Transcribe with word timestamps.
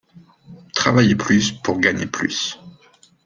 Travailler 0.73 1.13
plus 1.15 1.51
pour 1.51 1.79
gagner 1.79 2.07
plus 2.07 2.59